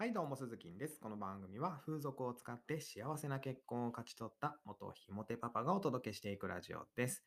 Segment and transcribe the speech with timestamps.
[0.00, 1.00] はい、どうも、鈴木です。
[1.00, 7.24] この番組は風俗を使って幸せな結婚を勝ち取った元ひもてパパがお届けしていくラジオです。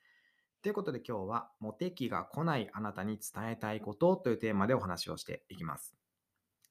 [0.62, 5.98] ということで今日は、モテ期が来ないあなたに伝えたいことというテーマでお話をしていきます。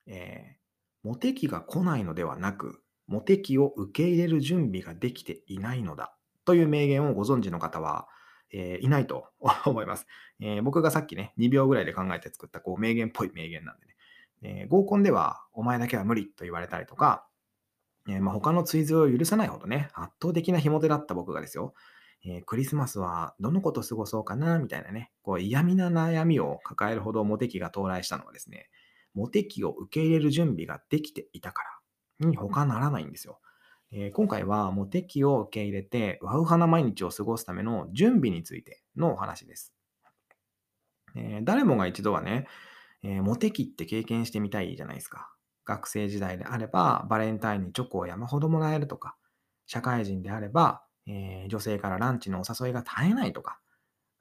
[0.06, 8.08] えーモテ期が来ないのではなく、モテ期を受け入れる準備ができていないのだという名言をご存知の方は、
[8.54, 9.26] えーいないと
[9.66, 10.06] 思います、
[10.40, 13.96] えー僕がさっきね、2秒ぐらいで考えて作ったこう名言っぽい名言なんでね。
[14.42, 17.26] えー合コンでは、お前だけは無理と言われたりとか、
[18.08, 21.74] えーまあ、他の追随を許さないほどね、圧倒的なひも手だった僕がですよ、
[22.24, 28.68] えクリスマスはどの子と過ごそうかな、みたいなね、こう嫌味な悩みを抱えるほどモテ期が到来したのはですね、
[29.14, 31.62] モテ期を受け入れる準備ができていたか
[32.20, 33.40] らに他ならないんですよ。
[33.92, 39.74] えー今回はモテ期を受け入れて、ワウハな毎日を過ごすための準備についてのお話です。
[41.16, 42.46] えー誰もが一度はね、
[43.02, 45.32] えーモテ期って経験してみたいじゃないですか。
[45.64, 49.16] 学生時代であれば、バレンタインにチョコを山ほどもらえるとか、
[49.66, 53.60] 社会人であれば、えー女性からランチのお誘いが絶えないとか、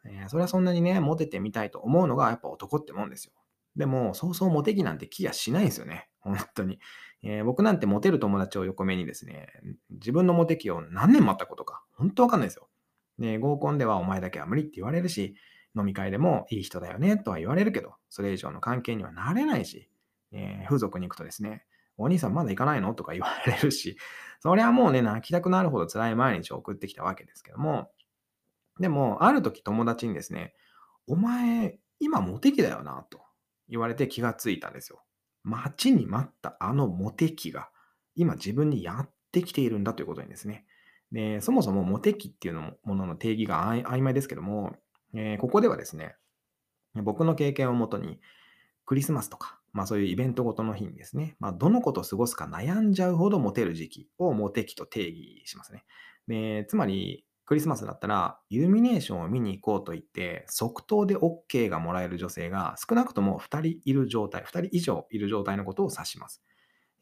[0.05, 3.33] えーそれはそんなにね、モテてみたいと思うのがやっぱ男ってもんですよ。
[3.75, 6.09] でも、そうそうモテ期なんて気がしないですよね。
[6.19, 6.80] 本当に。
[7.23, 9.47] えー僕なんてモテる友達を横目にですね、
[9.89, 12.69] 自分のモテ期を何年待ったことか、本当わかんないですよ。
[13.17, 15.36] で、合コンではお前だけは無理って言われるし、
[15.75, 19.89] 飲み会でもいい人だよねとは言われるけど、それ以上の関係にはなれないし、
[20.31, 21.65] えー風俗に行くとですね、
[21.99, 23.97] お兄さんまだ行かないのとか言われるし、
[24.39, 27.91] そりゃもうね、泣きたくなるほど辛い毎日を送ってきたわけですけども、
[28.79, 30.53] でも、ある時友達にですね、
[31.07, 33.21] お前、今モテ期だよな、と
[33.67, 35.03] 言われて気がついたんですよ。
[35.43, 37.69] 待ちに待ったあのモテ期が、
[38.15, 40.65] 今自分にやってきているんだということにですね。
[41.11, 44.75] で、そもそもモテ期っていうのものの定義が曖昧ですけども、
[45.13, 46.15] えーここではですね、
[46.95, 48.19] 僕の経験をもとに、
[48.85, 55.85] クリスマスとか、まあそういうイベントごとの日にですね、まあどの子と過ごすか悩んじゃうほどモテる時期をモテ期と定義しますね。
[56.27, 66.43] で、つまり、クリスマスだったら、イルミネーションを見に行こうと言って、即答で OK がもらえる女性が少なくとも2人いる状態、2人以上いる状態のことを指します。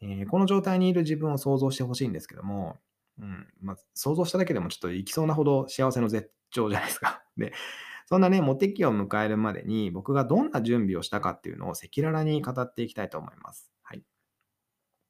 [0.00, 2.76] えーこの状態にいる自分を想像してほしいんですけども、
[3.18, 7.22] うんまあ、想像しただけでもちょっと行きそうなほど幸せの絶頂じゃないですか。
[7.36, 7.52] で、
[8.08, 13.70] そんなね、モテ期を迎えるまでに僕がどんな準備をしたかっていうのを赤裸々に語っていきたいと思います。
[13.82, 14.02] はい。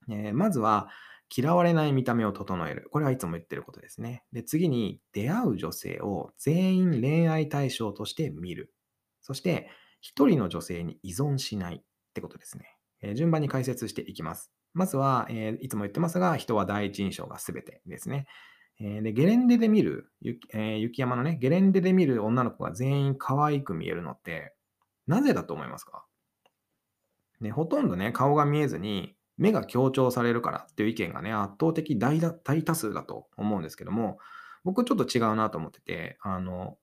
[0.08, 0.88] えーまずは、
[1.36, 2.88] 嫌われない見た目を整える。
[2.90, 4.24] これはいつも言ってることですね。
[4.32, 8.74] で、次に、出会う女性を全員恋愛対象として見る。
[9.20, 9.68] そして、
[10.00, 11.82] 一人の女性に依存しないっ
[12.14, 12.76] てことですね。
[13.02, 14.52] えー順番に解説していきます。
[14.72, 18.26] まずは、えーいつも言ってますが、人は第一印象が全てですね。
[18.80, 20.12] えーで、ゲレンデで見る、
[20.52, 24.54] えー雪山のね、ゲレンデで見る女の子が全員可愛く見えるのって、
[25.06, 26.04] なぜだと思いますか？
[27.40, 34.18] ね、ほとんどね、顔が見えずに、目が強調されるからっていう意見がね、圧倒的大多数だと思うんですけども、
[34.64, 36.76] 僕ちょっと違うなと思ってて、あの、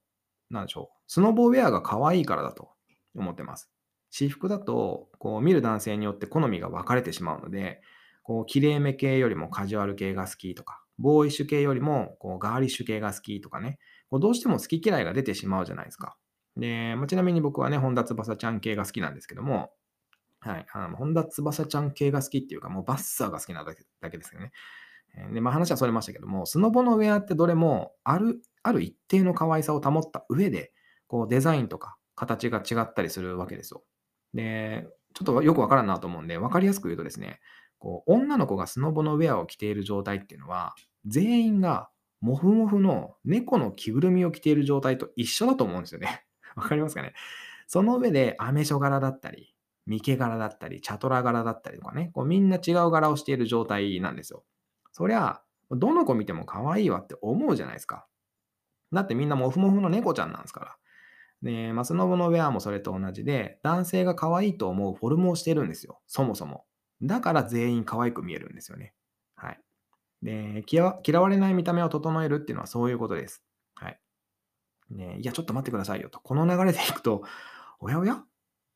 [0.49, 2.71] なんでしょう、スノボウェアが可愛いからだと
[3.13, 3.69] 思ってます。
[4.09, 7.81] 私服だと、こう見る男性によって好みが分かれてしまうので、
[8.23, 13.79] こう、綺麗め系よりもカジュアル系が好きとか、ボーイッシュ系よりもこうガーリッシュ系が好きとかね、
[14.09, 16.17] こうどうしても好き嫌いが出てしまうじゃないですか。
[16.57, 19.71] で、まあちなみに僕はね、本田翼ちゃん系が好きなんですけども、
[20.39, 24.51] はい、あの本田翼ちゃん系が好きっていうか、もうバッサーが好きなだけだけですけどね。
[25.33, 30.73] で、まあ話はそれましたけども、スノボのウェアってどれもある、ある一定の可愛さを保った上で、
[31.07, 33.83] こうデザインとか形が違ったりするわけですよ。
[34.33, 37.39] で、ちょっとよくわからんなと思うんで、わかりやすく言うとですね、
[37.85, 40.73] こう女の子がスノボのウェアを着ている状態っていうのは、
[41.05, 46.25] 全員がモフモフの猫の着ぐるみを着ている状態と一緒だと思うんですよね。
[46.57, 47.13] わかりますかね？
[47.67, 49.53] その上でアメショ柄だったり、
[49.85, 54.43] ミケ柄だったり、チャトラ柄だったりとかね、こうみんな違う柄をしている状態なんですよ。
[54.91, 58.07] そりゃ、どの子見ても可愛いわって思うじゃないですか。
[58.93, 60.77] だってみんなモフモフの猫ちゃんなんですから。
[61.43, 66.01] で、ま、スノボのウェアもそれと同じで、男性が可愛いと思うフォルムをしてるんですよ。
[66.07, 66.65] そもそも。
[67.01, 68.93] だから全員可愛く見えるんですよね。
[69.35, 69.59] はい。
[70.23, 70.83] で、嫌
[71.21, 73.43] われない見た目を整えるっていうのはそういうことです。
[73.75, 73.99] はい。
[74.89, 76.19] ね、いや、ちょっと待ってくださいよと。
[76.19, 77.23] この流れでいくと、
[77.79, 78.23] おやおや？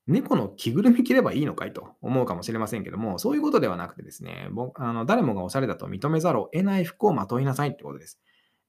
[0.08, 8.20] 猫の着ぐるみ着ればいいのかいと思うかもしれませんけども、そういうことではなくてですね、僕あの誰もがおしゃれだと認めざるを得ない服をまといなさいってことです。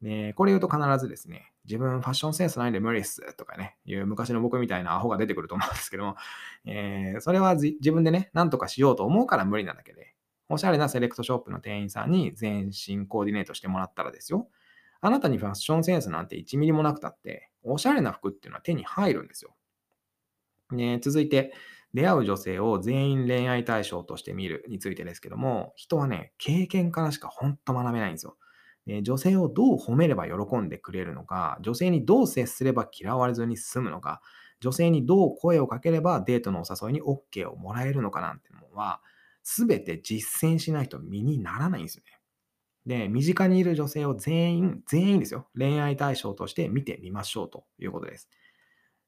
[0.03, 6.17] で、これ言うと必ずですね、自分ファッションセンスないんで無理っすとかね、いう昔の僕みたいなアホが出てくると思うんですけども、
[6.67, 10.17] えーそれは自分でね、なんとかしようと思うから無理なだけで、
[10.49, 14.49] おしゃれなセレクトショップの店員さんに全身コーディネートしてもらったらですよ、
[15.01, 19.55] あなたにファッションセンスなんて1ミリもなくたって、おしゃれな服っていうのは手に入るんですよ。
[20.73, 21.53] ね、続いて、
[21.95, 28.37] 出会う女性を全員恋愛対象として見るについてですけども、人はね、経験からしか本当学べないんですよ。
[28.91, 34.21] で女性をどう褒めれば喜んでくれるのか、女性にどう接すれば嫌われずに済むのか、
[34.61, 39.01] 女性にどう声をかければデートのお誘いに OK をもらえるのかなんてのは、
[39.45, 42.11] すべて実践しないと身にならないんですよね。
[42.87, 48.29] で、身近にいる女性を全員、全員ですよ、恋愛対象として見てみましょうということです。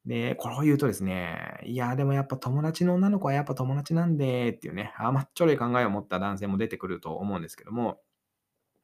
[0.06, 8.00] で、これを言うとですね、いや、でもやっぱ友達の女の子はやっぱ友達なんでっていうね、甘っちょろい考えを持った男性も出てくると思うんですけども、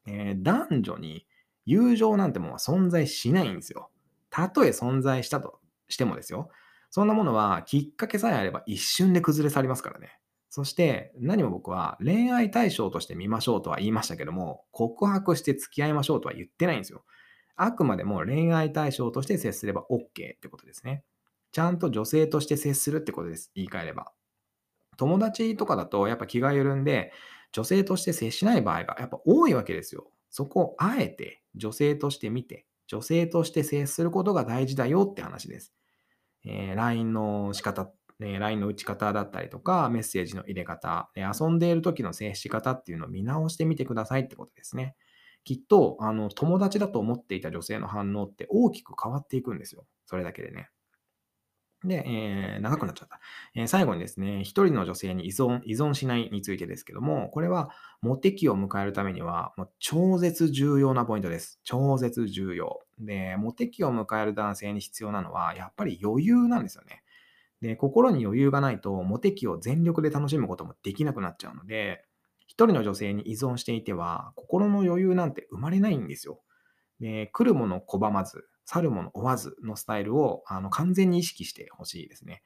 [0.09, 1.27] えー、男女に
[1.67, 3.91] 友情なんてものは存在しないんですよ。
[4.31, 6.51] たとえ存在したとしてもですよ。
[6.91, 10.19] そんなものはきっかけさえあれば一瞬で崩れ去りますからね。
[10.49, 17.05] そして何も僕は恋愛対象として見ましょうとは言いましたけども、告白して付き合いましょうとは言ってないんですよ。
[17.57, 21.05] あくまでも恋愛対象として接すれば OK ってことですね。
[21.53, 23.51] ちゃんと女性として接するってことです。
[23.55, 24.13] 言い換えれば。
[24.97, 27.13] 友達とかだとやっぱ気が緩んで、
[27.53, 30.11] 女性として接しない場合がやっぱ多いわけですよ。
[30.31, 35.75] そこをあえて女性として見て、女性として接することが大事だよって話です。
[36.45, 37.91] えー、LINE の仕方、
[38.21, 44.97] え LINE の打ち方だったりとか、メッセージの入れ方、え遊んでいる時の接し方っていうのを見直してみてくださいってことですね。
[45.45, 49.87] きっと、あの、友達だと思っていた女性の反応って大きく変わっていくんですよ。
[50.07, 50.69] それだけでね。
[51.85, 53.21] で、えー、長くなっちゃった。
[53.55, 57.71] えー、最後にですね、一人の女性に依存、依存しないについてですけども、これは、
[58.03, 61.61] モテ期を迎えるためには、もう超絶重要なポイントです。
[61.63, 62.81] 超絶重要。
[62.99, 67.05] で、モテ期を迎える男性に必要なのは、やっぱり余裕なんですよね。
[67.61, 72.05] で、心に余裕がないと、モテ期を全力で楽しむこともできなくなっちゃうので、
[72.47, 76.41] 一人の女性に依存していては、心の余裕なんて生まれないんですよ。
[76.99, 82.43] で、来るもの拒まず、去るもの追わずのスタイルをあの完全に意識してほしいですね。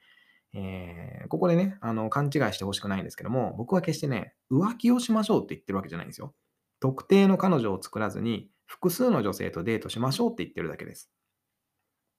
[0.54, 6.32] えー、ここでね、あの勘違いしてほしくないんですけども、僕は決してね、浮気をしましょうって言ってるわけじゃないんですよ。
[6.78, 11.10] 特定の彼女を作らずに、複数の女性とデートしましょうって言ってるだけです。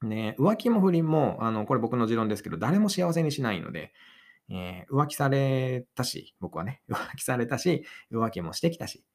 [0.01, 3.94] ね、浮気も不倫も、あのこれ僕の持論ですけど、誰も幸せにしないので、
[4.50, 9.05] えー、浮気されたし、僕はね、 浮気されたし、浮気もしてきたし、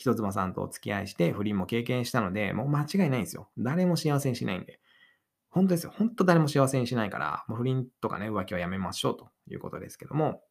[0.00, 3.50] 人妻さんとお付き合いして不倫も経験したので、もう間違いないんですよ。
[3.58, 4.80] 誰も幸せにしないんで。
[5.50, 5.92] 本当ですよ。
[5.94, 10.42] 本当誰も幸せにしないから、もう不倫とかね、浮気はやめましょうということですけども。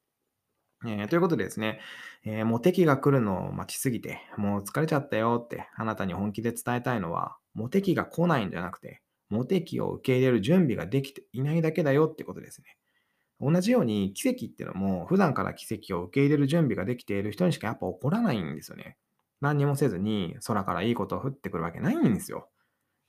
[0.86, 1.80] えー、ということでですね、
[2.24, 12.78] えー、モテ期が来るのを待ちすぎて、もう疲れちゃったよってあなたに本気で伝えたいのは、モテ期が来ないんじゃなくて、モテ期を受け入れる準備ができていないだけだよってことですね。
[13.42, 18.98] 同じように奇跡っていうのも、普段から奇跡を受け入れる準備ができている人にしかやっぱ起こらないんですよね。
[19.42, 22.50] 何にもせずに空からいいことを降ってくるわけないんですよ。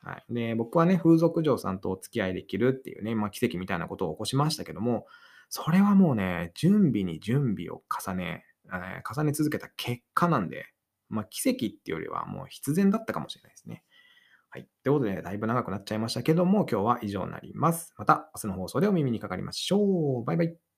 [0.02, 0.34] はい。
[0.34, 5.06] で、僕はね、風俗嬢さんとお付き合いできるっていうね、まあ、奇跡みたいなことを起こしましたけども、
[5.48, 10.66] それはもうね、準備に準備を重ね、えー、重ね続けた結果なんで、
[11.08, 13.82] まあ、奇跡っていうよりはもう必然だったかもしれないですね。
[14.48, 14.68] はい。
[14.82, 17.94] ということで、だいぶ長くなっちゃいましたけども、今日は以上になります。
[17.98, 20.24] また明日の放送でお耳にかかりましょう。
[20.24, 20.69] バイバイ。